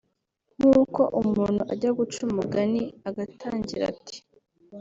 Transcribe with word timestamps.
nk’uko 0.57 1.01
umuntu 1.21 1.61
ajya 1.73 1.89
guca 1.97 2.19
umugani 2.29 2.81
agatangira 3.09 3.83
ati 3.93 4.17